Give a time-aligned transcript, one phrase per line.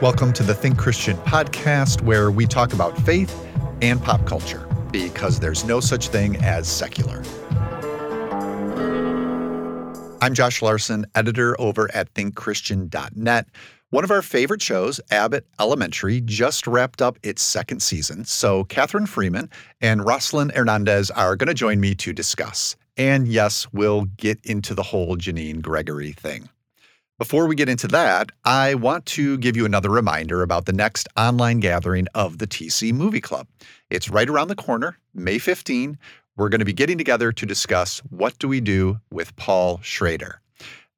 [0.00, 3.34] Welcome to the Think Christian podcast, where we talk about faith
[3.80, 7.22] and pop culture because there's no such thing as secular.
[10.20, 13.46] I'm Josh Larsen, editor over at thinkchristian.net.
[13.90, 18.24] One of our favorite shows, Abbott Elementary, just wrapped up its second season.
[18.24, 19.48] So, Kathryn Freeman
[19.80, 22.74] and Roslyn Hernandez are going to join me to discuss.
[22.96, 26.48] And yes, we'll get into the whole Janine Gregory thing.
[27.18, 31.08] Before we get into that, I want to give you another reminder about the next
[31.16, 33.46] online gathering of the TC Movie Club.
[33.88, 35.96] It's right around the corner, May 15
[36.36, 40.40] we're going to be getting together to discuss what do we do with Paul Schrader.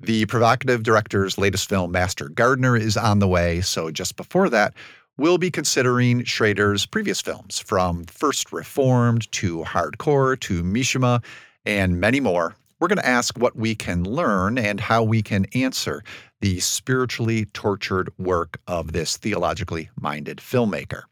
[0.01, 3.61] The provocative director's latest film, Master Gardener, is on the way.
[3.61, 4.75] So just before that,
[5.17, 11.23] we'll be considering Schrader's previous films, from First Reformed to Hardcore to Mishima
[11.65, 12.55] and many more.
[12.79, 16.03] We're going to ask what we can learn and how we can answer
[16.43, 21.03] the spiritually tortured work of this theologically minded filmmaker.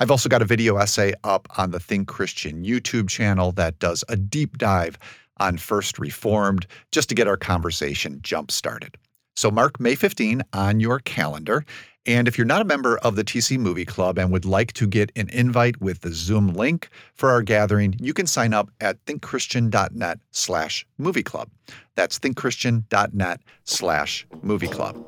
[0.00, 4.02] I've also got a video essay up on the Think Christian YouTube channel that does
[4.08, 4.98] a deep dive
[5.38, 8.96] on First Reformed just to get our conversation jump started.
[9.36, 11.64] So mark May 15 on your calendar.
[12.06, 14.86] And if you're not a member of the TC Movie Club and would like to
[14.86, 19.04] get an invite with the Zoom link for our gathering, you can sign up at
[19.06, 21.50] thinkchristian.net slash movie club.
[21.96, 25.04] That's thinkchristian.net slash movie club.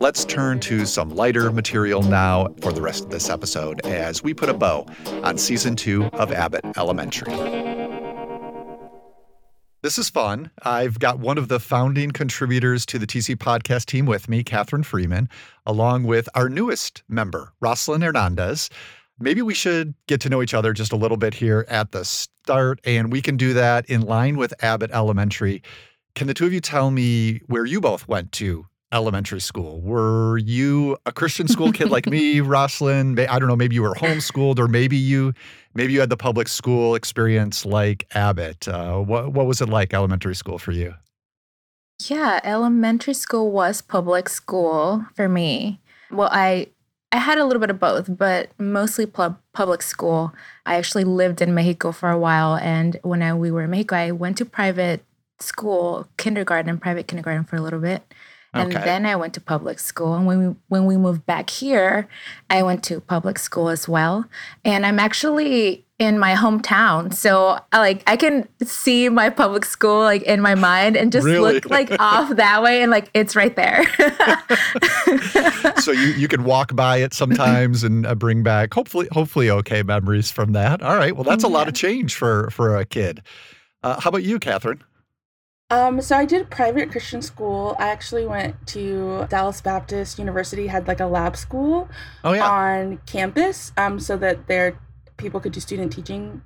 [0.00, 4.32] Let's turn to some lighter material now for the rest of this episode as we
[4.32, 4.86] put a bow
[5.24, 7.67] on season two of Abbott Elementary.
[9.80, 10.50] This is fun.
[10.64, 14.84] I've got one of the founding contributors to the TC podcast team with me, Kathryn
[14.84, 15.28] Freeman,
[15.66, 18.70] along with our newest member, Roslyn Hernandez.
[19.20, 22.04] Maybe we should get to know each other just a little bit here at the
[22.04, 25.62] start, and we can do that in line with Abbott Elementary.
[26.16, 29.80] Can the two of you tell me where you both went to elementary school?
[29.80, 33.18] Were you a Christian school kid like me, Roslyn?
[33.18, 35.34] I don't know, maybe you were homeschooled or maybe you
[35.74, 38.68] maybe you had the public school experience like Abbott.
[38.68, 40.94] Uh, what what was it like elementary school for you?
[42.06, 45.80] Yeah, elementary school was public school for me.
[46.10, 46.68] Well, I
[47.10, 50.34] I had a little bit of both, but mostly pub- public school.
[50.66, 53.96] I actually lived in Mexico for a while, and when I, we were in Mexico,
[53.96, 55.02] I went to private
[55.40, 58.02] school, kindergarten, private kindergarten for a little bit.
[58.54, 58.84] And okay.
[58.84, 60.14] then I went to public school.
[60.14, 62.08] And when we when we moved back here,
[62.48, 64.24] I went to public school as well.
[64.64, 67.12] And I'm actually in my hometown.
[67.12, 71.54] So like I can see my public school like in my mind and just really?
[71.54, 73.84] look like off that way and like it's right there.
[75.80, 79.82] so you you can walk by it sometimes and uh, bring back hopefully hopefully okay
[79.82, 80.82] memories from that.
[80.82, 81.14] All right.
[81.14, 83.22] Well, that's a lot of change for for a kid.
[83.82, 84.80] Uh, how about you, Kathryn?
[85.70, 87.76] Um, so I did private Christian school.
[87.78, 91.90] I actually went to Dallas Baptist University, had like a lab school
[92.24, 92.48] oh, yeah.
[92.48, 94.78] on campus, um, so that their
[95.18, 96.40] people could do student teaching.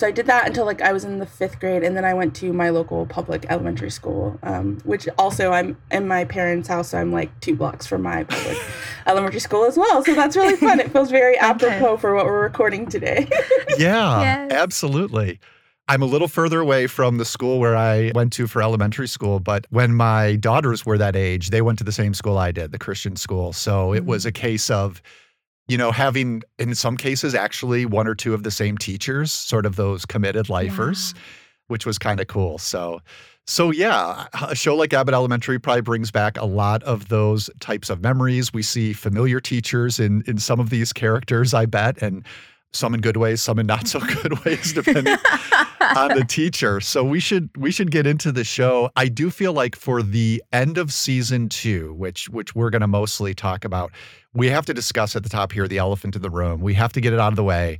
[0.00, 2.14] So I did that until like I was in the fifth grade, and then I
[2.14, 6.88] went to my local public elementary school, um, which also I'm in my parents' house,
[6.88, 8.58] so I'm like two blocks from my public
[9.06, 10.04] elementary school as well.
[10.04, 10.80] So that's really fun.
[10.80, 13.28] It feels very apropos for what we're recording today.
[13.78, 14.52] yeah, yes.
[14.52, 15.38] absolutely.
[15.86, 19.38] I'm a little further away from the school where I went to for elementary school,
[19.38, 22.72] but when my daughters were that age, they went to the same school I did,
[22.72, 23.52] the Christian school.
[23.52, 24.28] So it was mm-hmm.
[24.30, 25.02] a case of,
[25.68, 29.66] you know, having in some cases actually one or two of the same teachers, sort
[29.66, 31.22] of those committed lifers, yeah.
[31.68, 32.56] which was kind of cool.
[32.56, 33.00] So
[33.46, 37.90] so yeah, a show like Abbott Elementary probably brings back a lot of those types
[37.90, 38.54] of memories.
[38.54, 42.24] We see familiar teachers in in some of these characters, I bet, and
[42.72, 45.18] some in good ways, some in not so good ways, depending
[45.96, 46.80] on the teacher.
[46.80, 48.90] So we should we should get into the show.
[48.96, 52.88] I do feel like for the end of season two, which which we're going to
[52.88, 53.92] mostly talk about,
[54.32, 56.60] we have to discuss at the top here the elephant in the room.
[56.60, 57.78] We have to get it out of the way.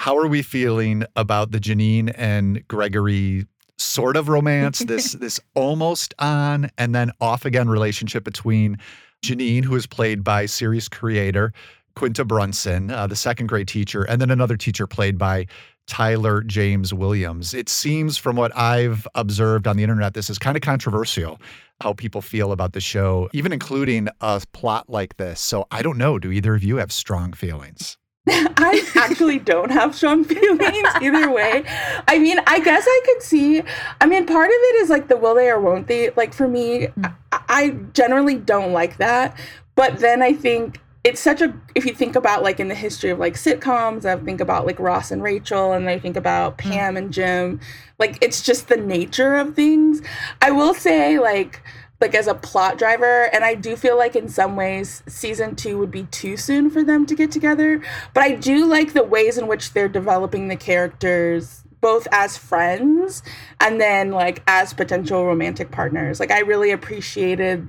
[0.00, 3.46] How are we feeling about the Janine and Gregory
[3.78, 4.78] sort of romance?
[4.86, 8.78] this this almost on and then off again relationship between
[9.24, 11.52] Janine, who is played by series creator
[11.94, 15.46] Quinta Brunson, uh, the second grade teacher, and then another teacher played by
[15.86, 17.54] Tyler James Williams.
[17.54, 21.40] It seems, from what I've observed on the internet, this is kind of controversial
[21.80, 25.40] how people feel about the show, even including a plot like this.
[25.40, 26.18] So I don't know.
[26.18, 27.98] Do either of you have strong feelings?
[28.28, 31.64] I actually don't have strong feelings either way.
[32.08, 33.62] I mean, I guess I could see.
[34.00, 36.10] I mean, part of it is like the will they or won't they.
[36.10, 37.14] Like for me, mm.
[37.32, 39.36] I, I generally don't like that.
[39.74, 43.10] But then I think it's such a if you think about like in the history
[43.10, 46.58] of like sitcoms i think about like ross and rachel and i think about mm.
[46.58, 47.60] pam and jim
[47.98, 50.00] like it's just the nature of things
[50.42, 51.62] i will say like
[52.00, 55.78] like as a plot driver and i do feel like in some ways season two
[55.78, 57.80] would be too soon for them to get together
[58.14, 63.22] but i do like the ways in which they're developing the characters both as friends
[63.60, 67.68] and then like as potential romantic partners like i really appreciated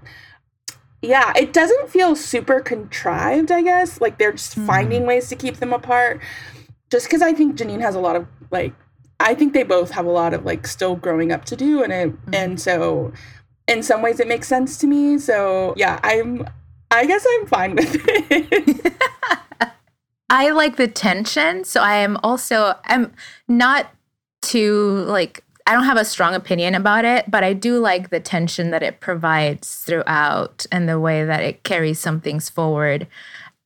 [1.06, 4.66] yeah it doesn't feel super contrived i guess like they're just mm.
[4.66, 6.20] finding ways to keep them apart
[6.90, 8.74] just because i think janine has a lot of like
[9.20, 11.94] i think they both have a lot of like still growing up to do and
[11.94, 12.36] it mm.
[12.36, 13.14] and so
[13.68, 15.18] in some ways it makes sense to me.
[15.18, 16.48] So yeah, I'm
[16.92, 18.94] I guess I'm fine with it.
[20.30, 21.64] I like the tension.
[21.64, 23.14] So I am also I'm
[23.48, 23.92] not
[24.42, 28.20] too like I don't have a strong opinion about it, but I do like the
[28.20, 33.08] tension that it provides throughout and the way that it carries some things forward.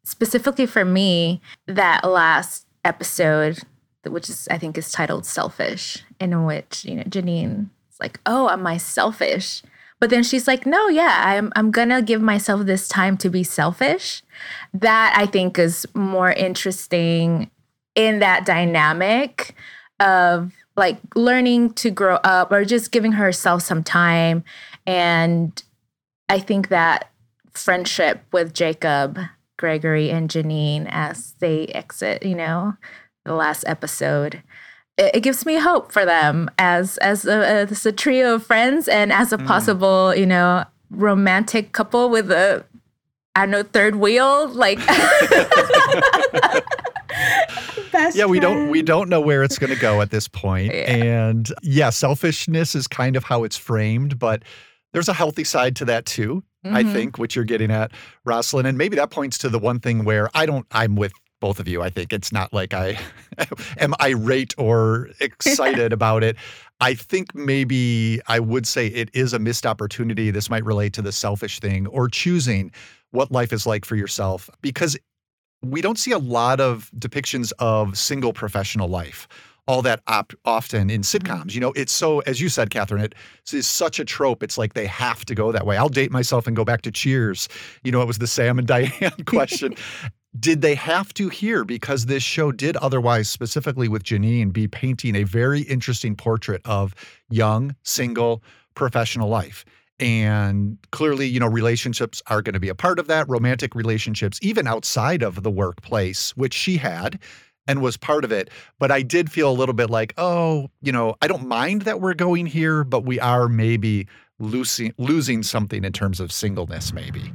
[0.03, 3.59] Specifically for me, that last episode,
[4.05, 8.49] which is I think is titled Selfish, in which, you know, Janine is like, Oh,
[8.49, 9.61] am I selfish?
[9.99, 13.43] But then she's like, no, yeah, I'm, I'm to give myself this time to be
[13.43, 14.23] selfish.
[14.73, 17.51] That I think is more interesting
[17.95, 19.55] in that dynamic
[19.99, 24.43] of like learning to grow up or just giving herself some time.
[24.87, 25.61] And
[26.27, 27.11] I think that
[27.51, 29.19] friendship with Jacob,
[29.57, 32.75] Gregory, and Janine as they exit, you know,
[33.25, 34.41] the last episode
[34.99, 38.87] it, it gives me hope for them as as a, as a trio of friends
[38.87, 39.47] and as a mm.
[39.47, 42.63] possible you know romantic couple with a
[43.35, 44.79] I don't know third wheel like.
[48.13, 50.73] yeah, we don't we don't know where it's going to go at this point.
[50.73, 50.91] Yeah.
[50.91, 54.43] And yeah, selfishness is kind of how it's framed, but
[54.93, 56.43] there's a healthy side to that too.
[56.65, 56.75] Mm-hmm.
[56.75, 57.91] I think what you're getting at,
[58.25, 61.59] Roslyn, and maybe that points to the one thing where I don't I'm with both
[61.59, 61.81] of you.
[61.81, 62.99] I think it's not like I
[63.77, 66.35] am irate or excited about it.
[66.81, 70.31] I think maybe I would say it is a missed opportunity.
[70.31, 72.71] This might relate to the selfish thing or choosing
[73.11, 74.97] what life is like for yourself because
[75.61, 79.27] we don't see a lot of depictions of single professional life
[79.67, 81.53] all that op- often in sitcoms.
[81.53, 83.13] You know, it's so, as you said, Kathryn, it
[83.53, 84.41] is such a trope.
[84.41, 85.77] It's like they have to go that way.
[85.77, 87.47] I'll date myself and go back to Cheers.
[87.83, 89.75] You know, it was the Sam and Diane question
[90.39, 95.15] did they have to here because this show did otherwise specifically with janine be painting
[95.15, 96.93] a very interesting portrait of
[97.29, 98.43] young single
[98.75, 99.65] professional life
[99.99, 103.27] and clearly you know relationships are going to be a part of that.
[103.29, 107.19] Romantic relationships even outside of the workplace which she had
[107.67, 108.49] and was part of it.
[108.79, 112.01] But i did feel a little bit like oh you know i don't mind that
[112.01, 114.07] we're going here but we are maybe
[114.39, 117.33] losing losing something in terms of singleness maybe.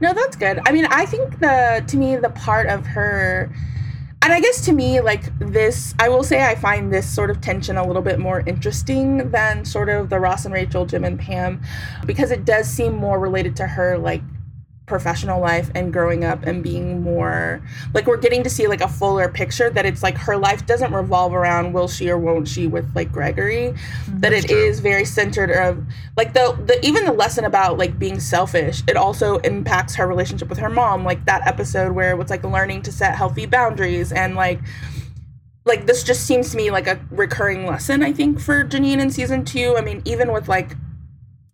[0.00, 0.60] No, that's good.
[0.66, 3.52] I mean, I think the to me the part of her
[4.22, 7.40] and I guess to me, like this, I will say I find this sort of
[7.40, 11.18] tension a little bit more interesting than sort of the Ross and Rachel, Jim and
[11.18, 11.60] Pam,
[12.06, 14.22] because it does seem more related to her like
[14.86, 17.62] professional life and growing up and being more
[17.94, 20.92] like we're getting to see like a fuller picture that it's like her life doesn't
[20.92, 24.20] revolve around will she or won't she with like Gregory mm-hmm.
[24.20, 25.84] that it is very centered of
[26.16, 30.48] like the the even the lesson about like being selfish it also impacts her relationship
[30.48, 34.34] with her mom like that episode where it's like learning to set healthy boundaries and
[34.34, 34.60] like
[35.64, 39.10] like this just seems to me like a recurring lesson I think for Janine in
[39.10, 40.74] season 2 I mean even with like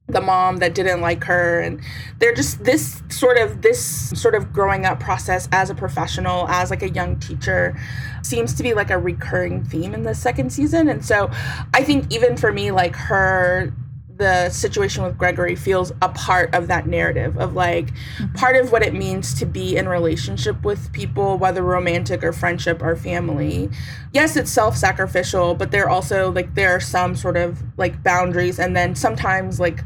[0.08, 1.80] the mom that didn't like her and
[2.18, 6.70] they're just this sort of this sort of growing up process as a professional as
[6.70, 7.78] like a young teacher
[8.22, 10.88] seems to be like a recurring theme in the second season.
[10.88, 11.30] And so
[11.74, 13.72] i think even for me like her
[14.18, 18.32] the situation with Gregory feels a part of that narrative of like mm-hmm.
[18.34, 22.82] part of what it means to be in relationship with people, whether romantic or friendship
[22.82, 23.70] or family.
[24.12, 28.58] Yes, it's self sacrificial, but there also like there are some sort of like boundaries,
[28.58, 29.80] and then sometimes like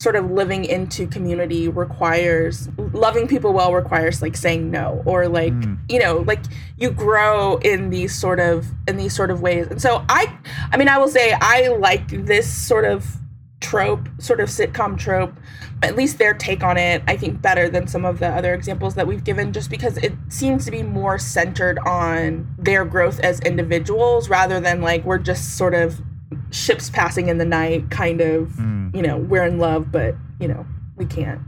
[0.00, 5.52] sort of living into community requires loving people well requires like saying no or like
[5.52, 5.76] mm.
[5.88, 6.40] you know like
[6.76, 10.32] you grow in these sort of in these sort of ways and so i
[10.70, 13.18] i mean i will say i like this sort of
[13.60, 15.34] trope, sort of sitcom trope,
[15.82, 18.94] at least their take on it, I think better than some of the other examples
[18.94, 23.40] that we've given, just because it seems to be more centered on their growth as
[23.40, 26.00] individuals rather than like we're just sort of
[26.50, 28.94] ships passing in the night, kind of, mm.
[28.94, 30.64] you know, we're in love, but, you know,
[30.96, 31.40] we can't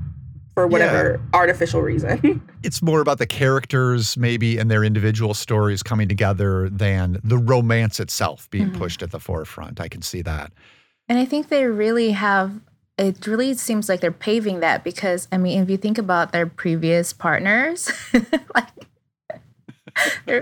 [0.55, 1.39] for whatever yeah.
[1.39, 2.43] artificial reason.
[2.63, 8.01] it's more about the characters, maybe, and their individual stories coming together than the romance
[8.01, 8.79] itself being mm-hmm.
[8.79, 9.81] pushed at the forefront.
[9.81, 10.53] I can see that.
[11.11, 12.61] And I think they really have
[12.97, 16.47] it really seems like they're paving that because I mean, if you think about their
[16.47, 17.91] previous partners,
[18.55, 18.69] like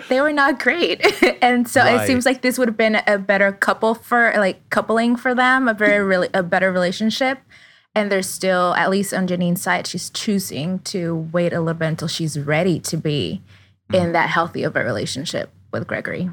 [0.09, 1.01] they were not great,
[1.43, 2.03] and so right.
[2.03, 5.69] it seems like this would have been a better couple for like coupling for them,
[5.69, 7.39] a very really a better relationship.
[7.95, 11.89] And there's still, at least on Janine's side, she's choosing to wait a little bit
[11.89, 13.41] until she's ready to be
[13.93, 14.13] in mm-hmm.
[14.13, 16.31] that healthy of a relationship with Gregory.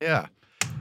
[0.00, 0.26] Yeah.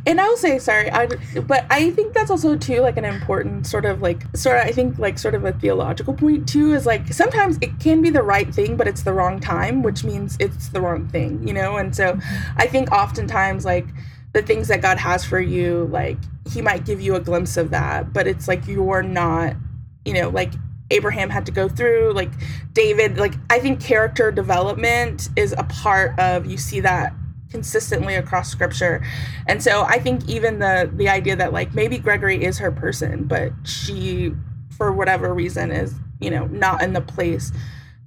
[0.06, 1.08] And I will say, sorry, I,
[1.48, 4.72] but I think that's also too like an important sort of like sort of I
[4.72, 8.22] think like sort of a theological point too is like sometimes it can be the
[8.22, 11.78] right thing, but it's the wrong time, which means it's the wrong thing, you know.
[11.78, 12.52] And so, mm-hmm.
[12.58, 13.86] I think oftentimes like
[14.34, 16.18] the things that God has for you, like
[16.52, 19.56] He might give you a glimpse of that, but it's like you're not,
[20.04, 20.52] you know, like
[20.92, 22.32] Abraham had to go through, like
[22.74, 27.14] David, like I think character development is a part of you see that
[27.54, 29.06] consistently across scripture.
[29.48, 33.26] And so I think even the the idea that like maybe Gregory is her person,
[33.26, 34.34] but she
[34.76, 37.52] for whatever reason is, you know, not in the place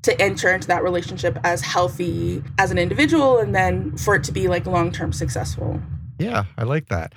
[0.02, 4.32] to enter into that relationship as healthy as an individual and then for it to
[4.32, 5.80] be like long-term successful.
[6.18, 7.14] Yeah, I like that.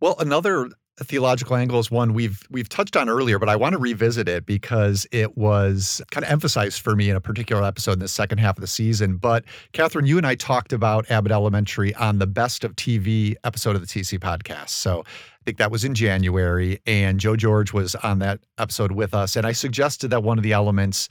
[0.00, 0.70] Well, another
[1.04, 4.46] theological angle is one we've we've touched on earlier, but I want to revisit it
[4.46, 8.38] because it was kind of emphasized for me in a particular episode in the second
[8.38, 9.16] half of the season.
[9.16, 13.76] But Kathryn, you and I talked about Abbott Elementary on the Best of TV episode
[13.76, 14.70] of the TC podcast.
[14.70, 19.14] So I think that was in January, and Joe George was on that episode with
[19.14, 21.08] us, and I suggested that one of the elements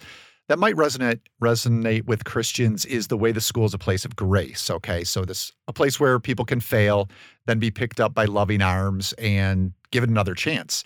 [0.47, 4.15] that might resonate resonate with Christians is the way the school is a place of
[4.15, 4.69] grace.
[4.69, 7.09] Okay, so this a place where people can fail,
[7.45, 10.83] then be picked up by loving arms and given another chance.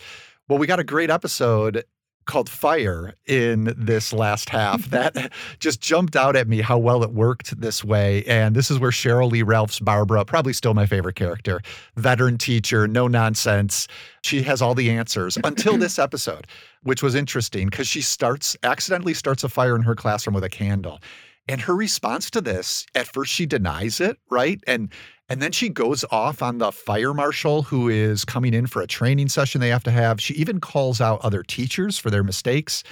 [0.48, 1.84] Well, we got a great episode
[2.26, 7.12] called Fire in this last half that just jumped out at me how well it
[7.12, 8.24] worked this way.
[8.24, 11.60] And this is where Sheryl Lee Ralph's Barbara, probably still my favorite character,
[11.96, 13.88] veteran teacher, no nonsense.
[14.22, 16.46] She has all the answers until this episode,
[16.82, 20.50] which was interesting because she starts accidentally starts a fire in her classroom with a
[20.50, 21.00] candle.
[21.48, 24.62] And her response to this, at first she denies it, right?
[24.66, 24.90] And
[25.32, 28.86] and then she goes off on the fire marshal who is coming in for a
[28.86, 30.20] training session they have to have.
[30.20, 32.84] She even calls out other teachers for their mistakes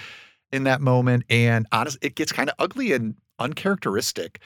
[0.51, 1.25] in that moment.
[1.29, 4.41] And honestly, it gets kind of ugly and uncharacteristic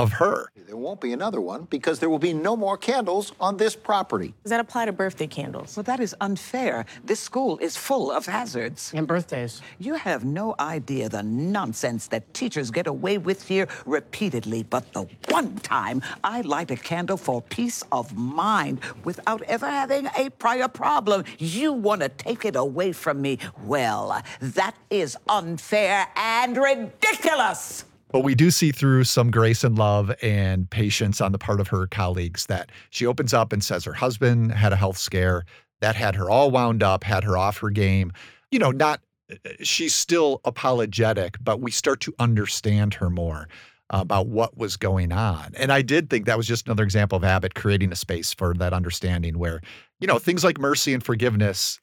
[0.00, 0.50] of her.
[0.66, 4.32] There won't be another one because there will be no more candles on this property.
[4.42, 5.76] Does that apply to birthday candles?
[5.76, 6.86] Well, that is unfair.
[7.04, 8.92] This school is full of hazards.
[8.94, 9.60] And birthdays.
[9.78, 14.62] You have no idea the nonsense that teachers get away with here repeatedly.
[14.62, 20.08] But the one time I light a candle for peace of mind without ever having
[20.16, 23.38] a prior problem, you want to take it away from me.
[23.64, 27.84] Well, that is unfair and ridiculous.
[28.12, 31.68] But we do see through some grace and love and patience on the part of
[31.68, 35.44] her colleagues that she opens up and says her husband had a health scare
[35.80, 38.12] that had her all wound up, had her off her game.
[38.50, 39.00] You know, not,
[39.62, 43.48] she's still apologetic, but we start to understand her more
[43.90, 45.52] about what was going on.
[45.56, 48.54] And I did think that was just another example of Abbott creating a space for
[48.54, 49.60] that understanding where,
[50.00, 51.80] you know, things like mercy and forgiveness,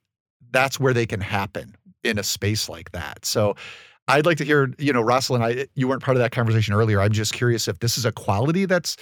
[0.51, 3.25] that's where they can happen in a space like that.
[3.25, 3.55] So
[4.07, 7.01] I'd like to hear, you know, Roslyn, I, you weren't part of that conversation earlier.
[7.01, 8.95] I'm just curious if this is a quality that's,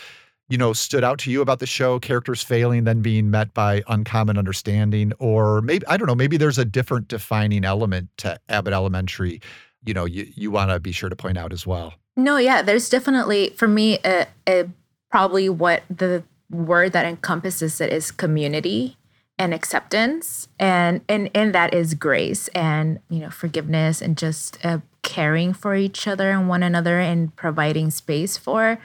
[0.50, 3.84] you know, stood out to you about the show, characters failing, then being met by
[3.88, 8.74] uncommon understanding, or maybe, I don't know, maybe there's a different defining element to Abbott
[8.74, 9.42] Elementary,
[9.86, 11.94] you know, you, you want to be sure to point out as well.
[12.16, 14.66] No, yeah, there's definitely, for me, a, a,
[15.12, 18.98] probably what the word that encompasses it is community
[19.38, 24.80] and acceptance and and and that is grace and you know forgiveness and just uh,
[25.06, 28.80] caring for each other and one another and providing space for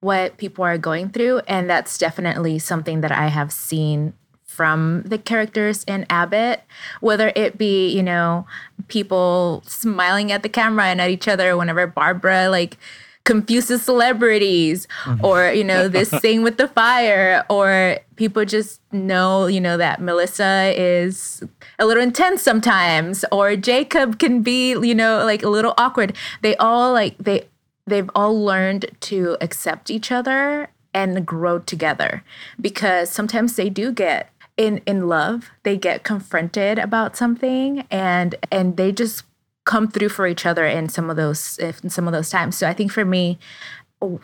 [0.00, 1.40] what people are going through.
[1.48, 4.12] And that's definitely something that i have seen
[4.44, 6.62] from the characters in Abbott,
[7.00, 8.46] whether it be, you know,
[8.88, 12.76] people smiling at the camera and at each other whenever Barbara like
[13.24, 15.24] confuses celebrities mm-hmm.
[15.24, 20.00] or you know this thing with the fire or people just know you know that
[20.00, 21.42] melissa is
[21.78, 26.56] a little intense sometimes or jacob can be you know like a little awkward they
[26.56, 27.46] all like they
[27.86, 32.22] they've all learned to accept each other and grow together
[32.60, 38.76] because sometimes they do get in in love they get confronted about something and and
[38.76, 39.24] they just
[39.64, 42.56] come through for each other in some of those in some of those times.
[42.56, 43.38] So I think for me,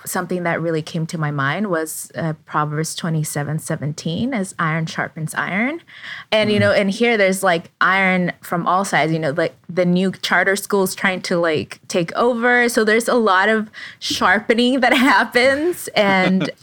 [0.04, 5.34] something that really came to my mind was uh, Proverbs 27 17 as iron sharpens
[5.34, 5.80] iron.
[6.32, 6.54] And, mm.
[6.54, 10.12] you know, and here there's like iron from all sides, you know, like the new
[10.12, 12.68] charter schools trying to like take over.
[12.68, 15.88] So there's a lot of sharpening that happens.
[15.88, 16.50] And,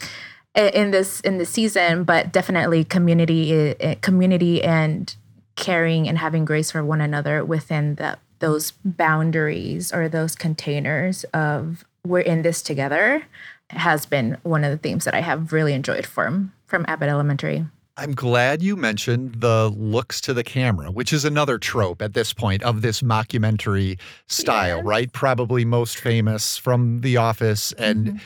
[0.56, 5.14] in this in the season but definitely community uh, community and
[5.58, 11.84] caring and having grace for one another within the those boundaries or those containers of
[12.06, 13.26] we're in this together
[13.72, 17.66] has been one of the themes that I have really enjoyed from from Abbott Elementary.
[17.98, 22.34] I'm glad you mentioned the looks to the camera, which is another trope at this
[22.34, 23.98] point of this mockumentary
[24.28, 24.86] style, yes.
[24.86, 25.12] right?
[25.12, 27.72] Probably most famous from The Office.
[27.74, 28.18] And mm-hmm.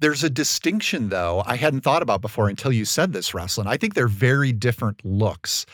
[0.00, 3.68] there's a distinction, though, I hadn't thought about before until you said this, Roslyn.
[3.68, 5.64] I think they're very different looks.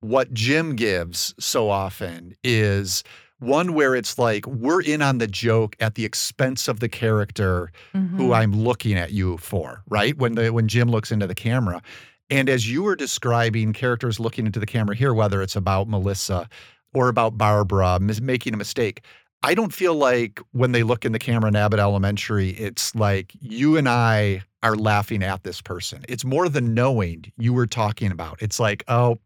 [0.00, 3.02] What Jim gives so often is
[3.38, 7.70] one where it's like we're in on the joke at the expense of the character
[7.94, 8.16] mm-hmm.
[8.16, 10.16] who I'm looking at you for, right?
[10.16, 11.82] When the when Jim looks into the camera.
[12.28, 16.48] And as you were describing characters looking into the camera here, whether it's about Melissa
[16.92, 19.02] or about Barbara making a mistake,
[19.42, 23.32] I don't feel like when they look in the camera in Abbott Elementary, it's like
[23.40, 26.04] you and I are laughing at this person.
[26.08, 28.38] It's more the knowing you were talking about.
[28.42, 29.18] It's like, oh,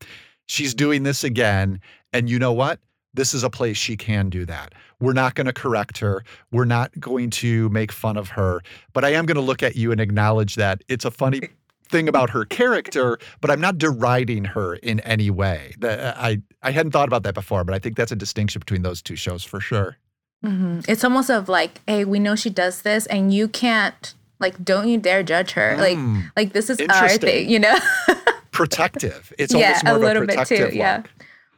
[0.50, 1.80] she's doing this again.
[2.12, 2.80] And you know what?
[3.14, 4.74] This is a place she can do that.
[5.00, 6.24] We're not going to correct her.
[6.50, 8.60] We're not going to make fun of her.
[8.92, 11.40] But I am going to look at you and acknowledge that it's a funny
[11.88, 15.74] thing about her character, but I'm not deriding her in any way.
[15.82, 18.82] Uh, I I hadn't thought about that before, but I think that's a distinction between
[18.82, 19.96] those two shows for sure.
[20.44, 20.80] Mm-hmm.
[20.88, 24.88] It's almost of like, hey, we know she does this, and you can't like, don't
[24.88, 25.76] you dare judge her.
[25.76, 27.78] Mm, like, like this is our thing, you know.
[28.60, 29.32] protective.
[29.38, 30.70] It's yeah, almost more a little bit too.
[30.72, 31.02] Yeah.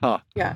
[0.01, 0.19] Huh.
[0.37, 0.55] Yeah.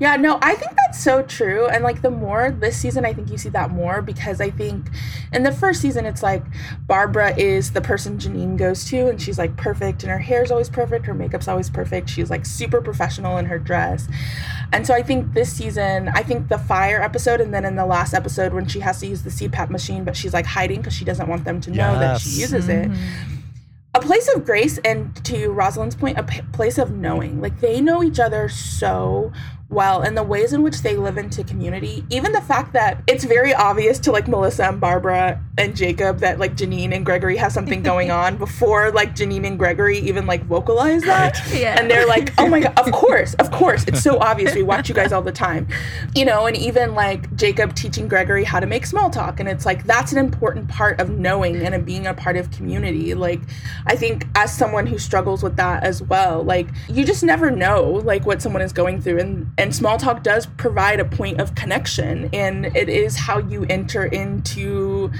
[0.00, 1.66] Yeah, no, I think that's so true.
[1.66, 4.86] And like the more this season, I think you see that more because I think
[5.34, 6.42] in the first season, it's like
[6.86, 10.70] Barbara is the person Janine goes to and she's like perfect and her hair's always
[10.70, 12.08] perfect, her makeup's always perfect.
[12.08, 14.08] She's like super professional in her dress.
[14.72, 17.86] And so I think this season, I think the fire episode and then in the
[17.86, 20.94] last episode when she has to use the CPAP machine, but she's like hiding because
[20.94, 22.00] she doesn't want them to know yes.
[22.00, 22.92] that she uses mm-hmm.
[22.92, 23.35] it
[23.96, 27.40] a place of grace and to Roslyn's point, a p- place of knowing.
[27.40, 29.32] Like they know each other so
[29.68, 33.24] well and the ways in which they live into community even the fact that it's
[33.24, 37.50] very obvious to like melissa and barbara and jacob that like janine and gregory have
[37.50, 41.36] something going on before like janine and gregory even like vocalize that.
[41.56, 41.78] Yeah.
[41.78, 44.88] and they're like oh my god of course of course it's so obvious we watch
[44.88, 45.66] you guys all the time.
[46.14, 49.64] You know and even like jacob teaching gregory how to make small talk and it's
[49.64, 53.14] like that's an important part of knowing and of being a part of community.
[53.14, 53.40] Like
[53.86, 57.82] i think as someone who struggles with that as well like you just never know
[58.04, 61.54] like what someone is going through and and small talk does provide a point of
[61.54, 65.10] connection and it is how you enter into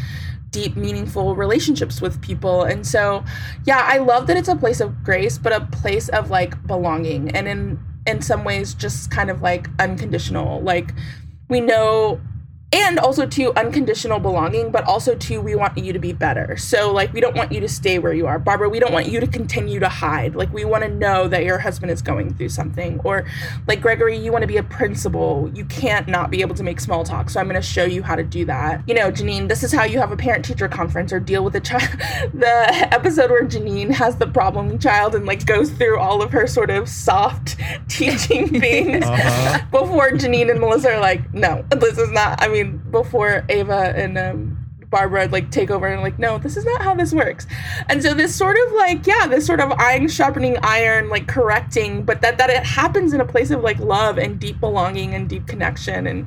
[0.50, 2.62] deep meaningful relationships with people.
[2.64, 3.24] And so
[3.64, 7.30] yeah i love that it's a place of grace but a place of like belonging
[7.30, 10.60] and in in some ways just kind of like unconditional.
[10.62, 10.94] Like
[11.48, 12.20] we know
[12.76, 16.56] and also to unconditional belonging but also to we want you to be better.
[16.56, 18.38] So like we don't want you to stay where you are.
[18.38, 20.34] Barbara we don't want you to continue to hide.
[20.34, 23.00] Like we want to know that your husband is going through something.
[23.04, 23.24] Or
[23.66, 25.50] like gregory you want to be a principal.
[25.54, 28.02] You can't not be able to make small talk so i'm going to show you
[28.02, 28.82] how to do that.
[28.86, 31.56] You know janine this is how you have a parent teacher conference or deal with
[31.56, 31.82] a child.
[32.36, 36.46] The episode where janine has the problem child and like goes through all of her
[36.46, 37.56] sort of soft
[37.88, 39.64] teaching things uh-huh.
[39.70, 44.18] before janine and melissa are like no this is not i mean before Ava and
[44.18, 47.46] um, Barbara like take over and like, no, this is not how this works.
[47.88, 52.04] And so this sort of like, yeah, this sort of iron sharpening iron, like correcting,
[52.04, 55.28] but that that it happens in a place of like love and deep belonging and
[55.28, 56.06] deep connection.
[56.06, 56.26] And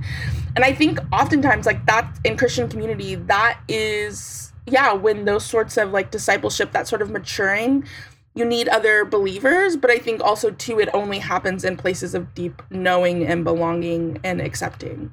[0.56, 5.78] and I think oftentimes like that in Christian community, that is yeah, when those sorts
[5.78, 7.86] of like discipleship, that sort of maturing
[8.36, 12.34] you need other believers, but I think also too it only happens in places of
[12.36, 15.12] deep knowing and belonging and accepting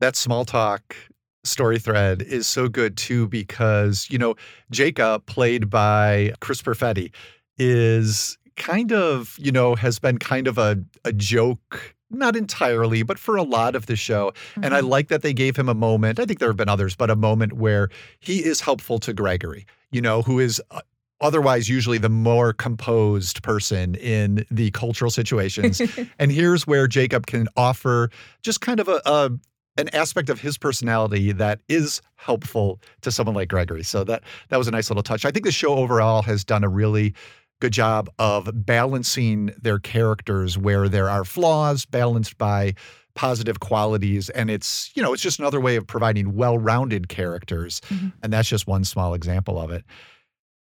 [0.00, 0.96] that small talk
[1.44, 4.34] story thread is so good too because you know
[4.70, 7.12] Jacob played by Chris Perfetti
[7.58, 13.18] is kind of you know has been kind of a a joke not entirely but
[13.18, 14.64] for a lot of the show mm-hmm.
[14.64, 14.88] and I mm-hmm.
[14.88, 17.16] like that they gave him a moment I think there have been others but a
[17.16, 20.80] moment where he is helpful to Gregory you know who is uh,
[21.20, 25.80] otherwise usually the more composed person in the cultural situations.
[26.18, 28.10] and here's where Jacob can offer
[28.42, 29.30] just kind of a, a,
[29.76, 33.82] an aspect of his personality that is helpful to someone like Gregory.
[33.82, 35.24] So that that was a nice little touch.
[35.24, 37.14] I think the show overall has done a really
[37.60, 42.74] good job of balancing their characters where there are flaws balanced by
[43.14, 48.08] positive qualities and it's you know it's just another way of providing well-rounded characters mm-hmm.
[48.24, 49.84] and that's just one small example of it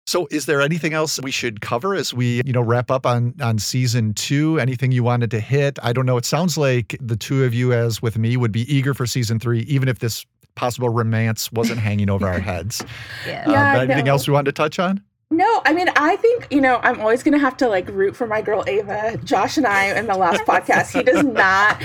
[0.07, 3.35] so is there anything else we should cover as we, you know, wrap up on
[3.41, 4.59] on season 2?
[4.59, 5.77] Anything you wanted to hit?
[5.83, 6.17] I don't know.
[6.17, 9.37] It sounds like the two of you as with me would be eager for season
[9.39, 12.83] 3 even if this possible romance wasn't hanging over our heads.
[13.27, 13.43] yeah.
[13.45, 14.11] Uh, yeah anything no.
[14.13, 15.01] else we wanted to touch on?
[15.29, 18.15] No, I mean, I think, you know, I'm always going to have to like root
[18.15, 19.17] for my girl Ava.
[19.25, 21.83] Josh and I in the last podcast, he does not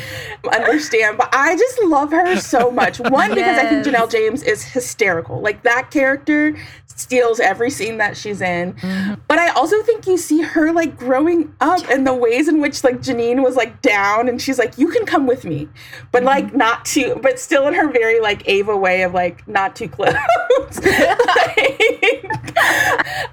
[0.52, 1.18] understand.
[1.18, 3.00] But I just love her so much.
[3.00, 3.34] One, yes.
[3.34, 5.40] because I think Janelle James is hysterical.
[5.40, 8.74] Like that character steals every scene that she's in.
[8.74, 9.14] Mm-hmm.
[9.26, 12.84] But I also think you see her like growing up and the ways in which
[12.84, 15.68] like Janine was like down and she's like, you can come with me,
[16.12, 16.26] but mm-hmm.
[16.26, 19.88] like not too, but still in her very like Ava way of like not too
[19.88, 20.14] close.
[20.84, 22.24] like,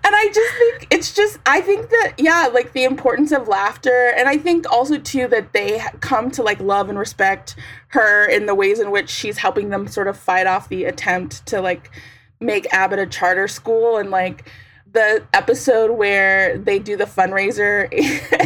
[0.03, 4.13] and I just think it's just, I think that, yeah, like the importance of laughter.
[4.15, 7.55] And I think also too that they come to like love and respect
[7.89, 11.45] her in the ways in which she's helping them sort of fight off the attempt
[11.47, 11.91] to like,
[12.39, 13.97] make Abbott a charter school.
[13.97, 14.49] And like
[14.91, 17.87] the episode where they do the fundraiser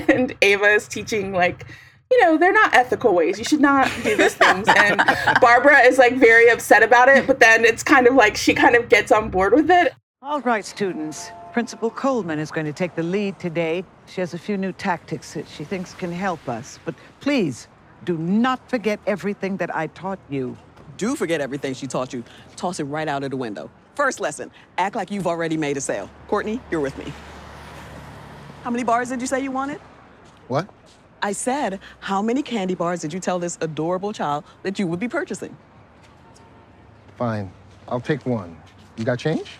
[0.09, 1.65] and Ava is teaching like
[2.11, 3.39] you know they're not ethical ways.
[3.39, 4.67] You should not do these things.
[4.67, 5.01] And
[5.41, 7.25] Barbara is like very upset about it.
[7.25, 9.93] But then it's kind of like she kind of gets on board with it.
[10.21, 13.85] All right students Principal Coleman is going to take the lead today.
[14.07, 16.79] She has a few new tactics that she thinks can help us.
[16.83, 17.67] But please,
[18.05, 20.57] do not forget everything that I taught you.
[20.97, 22.23] Do forget everything she taught you.
[22.55, 23.69] Toss it right out of the window.
[23.93, 26.09] First lesson, act like you've already made a sale.
[26.27, 27.13] Courtney, you're with me.
[28.63, 29.79] How many bars did you say you wanted?
[30.47, 30.67] What?
[31.21, 34.99] I said, how many candy bars did you tell this adorable child that you would
[34.99, 35.55] be purchasing?
[37.15, 37.51] Fine.
[37.87, 38.57] I'll take one.
[38.97, 39.51] You got change?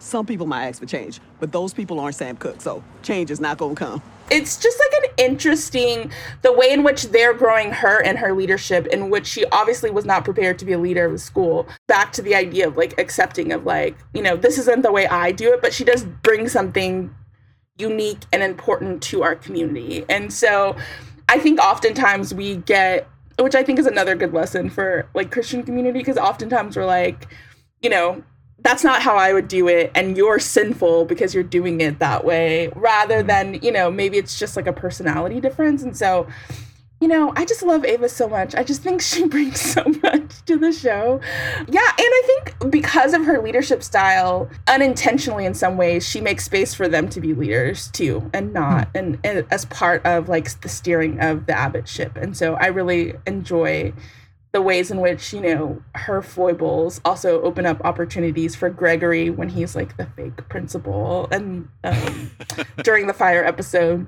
[0.00, 3.38] Some people might ask for change, but those people aren't Sam Cooke, so change is
[3.38, 4.02] not gonna come.
[4.30, 6.10] It's just like an interesting
[6.40, 10.06] the way in which they're growing her and her leadership, in which she obviously was
[10.06, 11.68] not prepared to be a leader of the school.
[11.86, 15.06] Back to the idea of like accepting of like, you know, this isn't the way
[15.06, 17.14] I do it, but she does bring something
[17.76, 20.06] unique and important to our community.
[20.08, 20.76] And so
[21.28, 23.06] I think oftentimes we get
[23.38, 27.26] which I think is another good lesson for like Christian community because oftentimes we're like,
[27.80, 28.22] you know,
[28.62, 32.24] that's not how I would do it and you're sinful because you're doing it that
[32.24, 33.26] way rather mm-hmm.
[33.26, 35.82] than, you know, maybe it's just like a personality difference.
[35.82, 36.26] And so,
[37.00, 38.54] you know, I just love Ava so much.
[38.54, 41.20] I just think she brings so much to the show.
[41.66, 46.44] Yeah, and I think because of her leadership style, unintentionally in some ways, she makes
[46.44, 48.98] space for them to be leaders too and not hmm.
[48.98, 52.16] and, and as part of like the steering of the Abbott ship.
[52.16, 53.94] And so I really enjoy
[54.52, 59.48] the ways in which you know her foibles also open up opportunities for Gregory when
[59.48, 62.30] he's like the fake principal and um,
[62.82, 64.06] during the fire episode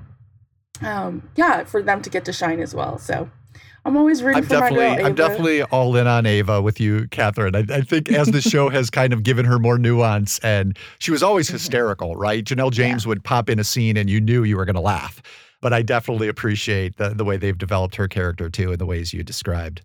[0.81, 3.29] um, yeah for them to get to shine as well so
[3.85, 5.07] I'm always rooting I'm for definitely, my girl, Ava.
[5.07, 7.69] I'm definitely all in on Ava with you, Kathryn.
[7.69, 11.11] I, I think as the show has kind of given her more nuance, and she
[11.11, 11.55] was always mm-hmm.
[11.55, 12.45] hysterical, right?
[12.45, 13.09] Janelle James yeah.
[13.09, 15.21] would pop in a scene, and you knew you were going to laugh.
[15.59, 19.13] But I definitely appreciate the the way they've developed her character too, in the ways
[19.13, 19.81] you described.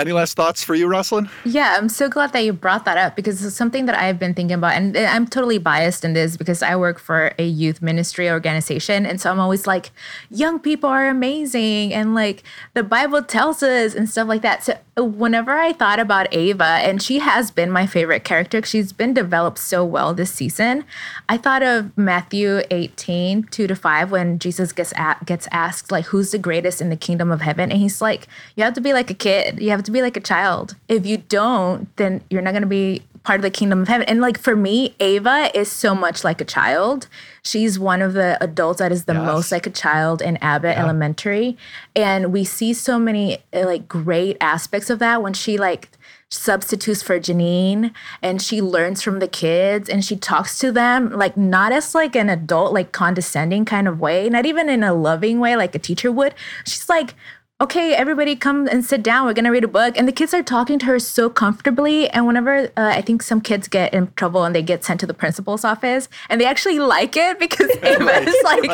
[0.00, 1.28] Any last thoughts for you, Roslyn?
[1.44, 4.32] Yeah, I'm so glad that you brought that up because it's something that I've been
[4.32, 4.72] thinking about.
[4.72, 9.04] And I'm totally biased in this because I work for a youth ministry organization.
[9.04, 9.90] And so I'm always like,
[10.30, 11.92] young people are amazing.
[11.92, 14.64] And like the Bible tells us and stuff like that.
[14.64, 18.94] So uh, whenever I thought about Ava, and she has been my favorite character, she's
[18.94, 20.86] been developed so well this season.
[21.30, 24.92] I thought of Matthew 18, 2 to 5, when Jesus gets,
[25.24, 27.70] gets asked, like, who's the greatest in the kingdom of heaven?
[27.70, 29.62] And he's like, you have to be like a kid.
[29.62, 30.74] You have to be like a child.
[30.88, 34.06] If you don't, then you're not going to be part of the kingdom of heaven.
[34.08, 37.06] And like for me, Ava is so much like a child.
[37.42, 39.24] She's one of the adults that is the yes.
[39.24, 40.84] most like a child in Abbott yeah.
[40.84, 41.56] Elementary.
[41.94, 45.90] And we see so many uh, like great aspects of that when she like
[46.32, 51.36] substitutes for Janine and she learns from the kids and she talks to them like
[51.36, 55.40] not as like an adult like condescending kind of way, not even in a loving
[55.40, 56.34] way like a teacher would.
[56.64, 57.14] She's like
[57.60, 59.26] okay, everybody come and sit down.
[59.26, 59.98] We're going to read a book.
[59.98, 62.08] And the kids are talking to her so comfortably.
[62.08, 65.06] And whenever uh, I think some kids get in trouble and they get sent to
[65.06, 68.70] the principal's office and they actually like it because Ava right, is like,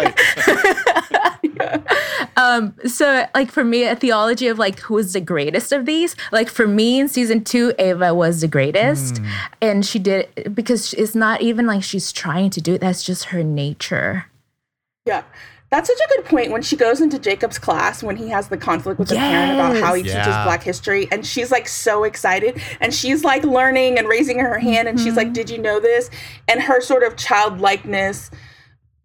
[2.37, 6.14] um, so like for me, a theology of like who is the greatest of these,
[6.31, 9.16] like for me in season two, Ava was the greatest.
[9.16, 9.31] Mm.
[9.61, 12.81] And she did because it's not even like she's trying to do it.
[12.81, 14.27] That's just her nature.
[15.07, 15.25] Yeah.
[15.70, 18.57] That's such a good point when she goes into Jacob's class when he has the
[18.57, 20.18] conflict with the parent about how he yeah.
[20.18, 24.59] teaches black history and she's like so excited and she's like learning and raising her
[24.59, 25.07] hand and mm-hmm.
[25.07, 26.09] she's like did you know this
[26.46, 28.31] and her sort of childlikeness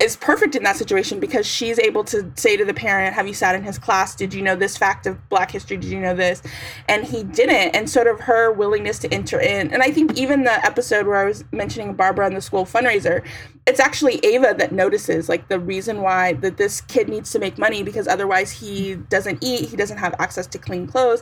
[0.01, 3.33] is perfect in that situation because she's able to say to the parent, Have you
[3.33, 4.15] sat in his class?
[4.15, 5.77] Did you know this fact of Black history?
[5.77, 6.41] Did you know this?
[6.89, 7.75] And he didn't.
[7.75, 9.71] And sort of her willingness to enter in.
[9.71, 13.23] And I think even the episode where I was mentioning Barbara and the school fundraiser,
[13.67, 17.59] it's actually Ava that notices like the reason why that this kid needs to make
[17.59, 21.21] money because otherwise he doesn't eat, he doesn't have access to clean clothes.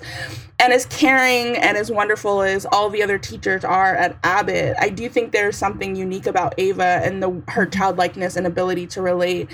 [0.57, 4.89] And as caring and as wonderful as all the other teachers are at Abbott, I
[4.89, 9.01] do think there's something unique about Ava and the her childlikeness and ability ability to
[9.01, 9.49] relate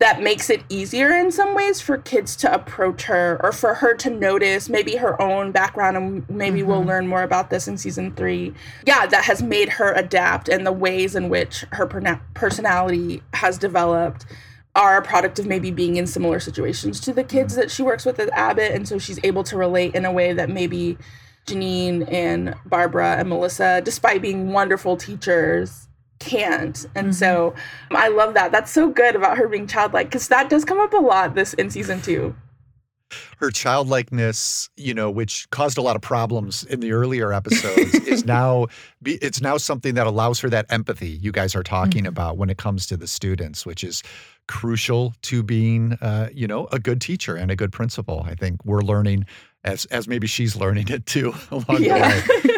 [0.00, 3.94] that makes it easier in some ways for kids to approach her or for her
[3.94, 6.70] to notice maybe her own background and maybe mm-hmm.
[6.70, 8.52] we'll learn more about this in season 3
[8.86, 11.86] yeah that has made her adapt and the ways in which her
[12.34, 14.24] personality has developed
[14.74, 18.06] are a product of maybe being in similar situations to the kids that she works
[18.06, 20.96] with at Abbott and so she's able to relate in a way that maybe
[21.46, 25.88] Janine and Barbara and Melissa despite being wonderful teachers
[26.20, 26.86] can't.
[26.94, 27.12] And mm-hmm.
[27.12, 27.54] so
[27.90, 28.52] I love that.
[28.52, 31.54] That's so good about her being childlike because that does come up a lot this
[31.54, 32.34] in season two.
[33.38, 38.24] Her childlikeness, you know, which caused a lot of problems in the earlier episodes, is
[38.24, 38.66] now
[39.04, 42.08] it's now something that allows her that empathy you guys are talking mm-hmm.
[42.08, 44.04] about when it comes to the students, which is
[44.46, 48.22] crucial to being, uh, you know, a good teacher and a good principal.
[48.26, 49.26] I think we're learning
[49.64, 52.20] as as maybe she's learning it too along yeah.
[52.20, 52.49] the way.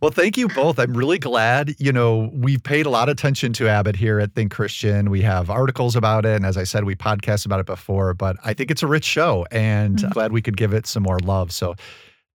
[0.00, 0.78] Well, thank you both.
[0.78, 1.74] I'm really glad.
[1.78, 5.10] You know, we've paid a lot of attention to Abbott here at Think Christian.
[5.10, 6.36] We have articles about it.
[6.36, 9.04] And as I said, we podcast about it before, but I think it's a rich
[9.04, 10.08] show and mm-hmm.
[10.08, 11.52] glad we could give it some more love.
[11.52, 11.74] So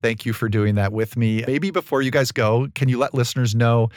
[0.02, 1.42] thank you for doing that with me.
[1.46, 3.88] Maybe before you guys go, can you let listeners know?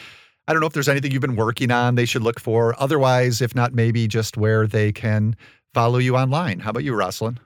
[0.47, 2.73] I don't know if there's anything you've been working on they should look for.
[2.82, 5.36] Otherwise, if not, maybe just where they can
[5.73, 6.60] follow you online.
[6.60, 7.38] How about you, Roslyn?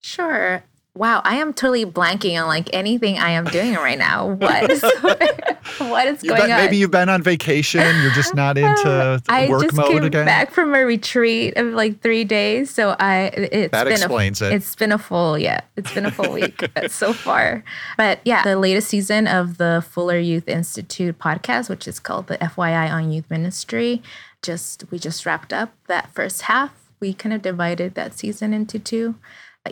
[0.00, 0.64] Sure.
[0.98, 4.26] Wow, I am totally blanking on like anything I am doing right now.
[4.26, 4.82] What is
[5.78, 6.56] what is going been, on?
[6.56, 8.02] Maybe you've been on vacation.
[8.02, 10.26] You're just not into I work just mode came again.
[10.26, 14.48] Back from a retreat of like three days, so I it's that been explains a,
[14.48, 14.54] it.
[14.54, 17.62] It's been a full yeah, it's been a full week uh, so far.
[17.96, 22.38] But yeah, the latest season of the Fuller Youth Institute podcast, which is called the
[22.38, 24.02] FYI on Youth Ministry,
[24.42, 26.72] just we just wrapped up that first half.
[26.98, 29.14] We kind of divided that season into two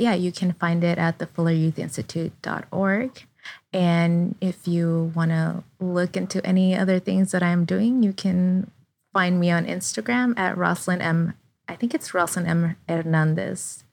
[0.01, 3.27] yeah, you can find it at the fulleryouthinstitute.org.
[3.73, 8.71] And if you want to look into any other things that I'm doing, you can
[9.13, 11.35] find me on Instagram at Roslyn M.
[11.69, 12.77] I think it's Roslyn M.
[12.89, 13.85] Hernandez,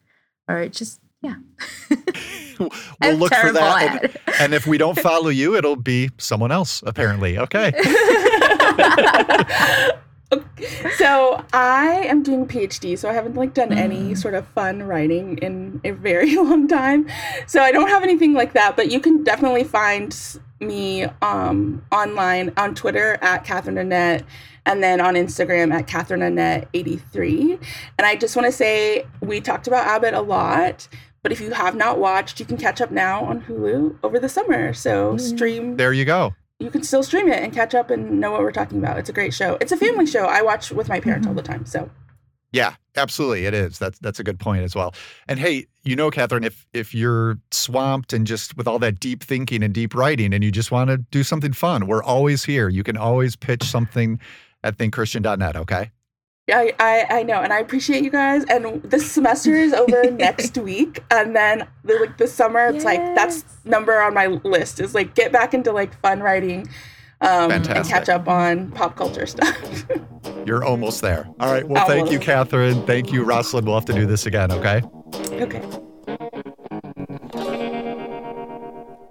[0.48, 1.36] or just yeah.
[2.58, 4.04] we'll I'm look for that.
[4.04, 7.38] And, and, if we don't follow you, it'll be someone else, apparently.
[7.38, 7.72] Okay.
[10.96, 14.18] so I am doing a PhD, so I haven't like done any mm.
[14.18, 17.08] sort of fun writing in a very long time.
[17.46, 20.16] So I don't have anything like that, but you can definitely find
[20.60, 24.24] me um, online on Twitter at Kathryn Annette
[24.66, 27.58] and then on Instagram at Kathryn Annette 83.
[27.98, 30.88] And I just want to say we talked about Abbott a lot,
[31.22, 34.28] but if you have not watched, you can catch up now on Hulu over the
[34.28, 34.72] summer.
[34.72, 35.20] So mm.
[35.20, 35.76] stream.
[35.76, 38.52] There you go you can still stream it and catch up and know what we're
[38.52, 38.98] talking about.
[38.98, 39.58] It's a great show.
[39.60, 40.24] It's a family show.
[40.24, 41.66] I watch with my parents all the time.
[41.66, 41.90] So
[42.52, 43.46] yeah, absolutely.
[43.46, 43.78] It is.
[43.78, 44.94] That's that's a good point as well.
[45.28, 49.22] And hey, you know, Kathryn, if if you're swamped and just with all that deep
[49.22, 52.68] thinking and deep writing and you just want to do something fun, we're always here.
[52.68, 54.20] You can always pitch something
[54.62, 55.90] at thinkchristian.net, okay?
[56.46, 58.44] Yeah, I, I know, and I appreciate you guys.
[58.44, 62.84] And the semester is over next week, and then the, like the summer, it's yes.
[62.84, 66.68] like that's number on my list is like get back into like fun writing,
[67.22, 69.86] um, and catch up on pop culture stuff.
[70.46, 71.26] You're almost there.
[71.40, 71.66] All right.
[71.66, 72.10] Well, almost.
[72.10, 72.86] thank you, Kathryn.
[72.86, 73.64] Thank you, Roslyn.
[73.64, 74.52] We'll have to do this again.
[74.52, 74.82] Okay.
[75.40, 75.62] Okay.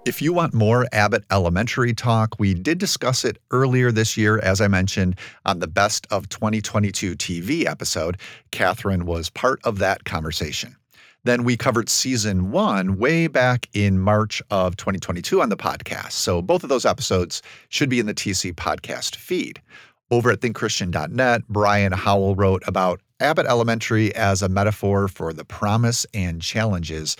[0.06, 4.60] If you want more Abbott Elementary talk, we did discuss it earlier this year, as
[4.60, 8.18] I mentioned, on the Best of 2022 TV episode.
[8.52, 10.76] Kathryn was part of that conversation.
[11.24, 16.12] Then we covered season one way back in March of 2022 on the podcast.
[16.12, 17.40] So both of those episodes
[17.70, 19.62] should be in the TC podcast feed.
[20.10, 26.04] Over at thinkchristian.net, Brian Howell wrote about Abbott Elementary as a metaphor for the promise
[26.12, 27.16] and challenges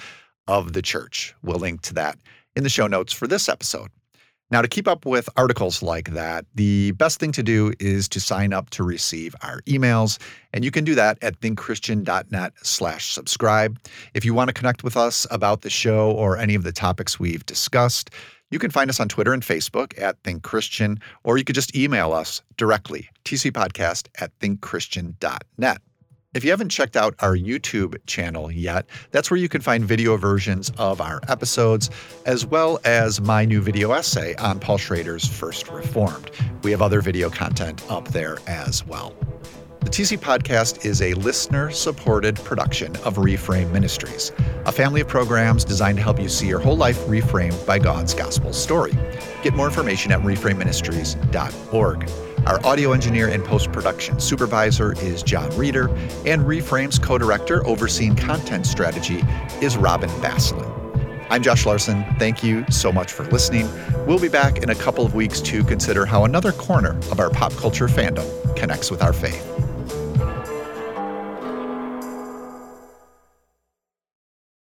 [0.46, 1.34] of the church.
[1.42, 2.18] We'll link to that
[2.56, 3.90] in the show notes for this episode.
[4.50, 8.20] Now, to keep up with articles like that, the best thing to do is to
[8.20, 10.18] sign up to receive our emails,
[10.52, 13.80] and you can do that at thinkchristian.net slash subscribe.
[14.12, 17.18] If you want to connect with us about the show or any of the topics
[17.18, 18.10] we've discussed,
[18.50, 21.74] you can find us on Twitter and Facebook at Think Christian, or you could just
[21.74, 25.78] email us directly, tcpodcast at thinkchristian.net.
[26.34, 30.16] If you haven't checked out our YouTube channel yet, that's where you can find video
[30.16, 31.90] versions of our episodes,
[32.26, 36.32] as well as my new video essay on Paul Schrader's First Reformed.
[36.64, 39.14] We have other video content up there as well.
[39.82, 44.32] The TC Podcast is a listener supported production of Reframe Ministries,
[44.66, 48.12] a family of programs designed to help you see your whole life reframed by God's
[48.12, 48.92] gospel story.
[49.44, 52.33] Get more information at reframeministries.org.
[52.46, 55.88] Our audio engineer and post production supervisor is John Reeder,
[56.26, 59.22] and Reframe's co director overseeing content strategy
[59.62, 60.70] is Robin Basselin.
[61.30, 62.04] I'm Josh Larsen.
[62.18, 63.66] Thank you so much for listening.
[64.06, 67.30] We'll be back in a couple of weeks to consider how another corner of our
[67.30, 68.26] pop culture fandom
[68.56, 69.63] connects with our faith.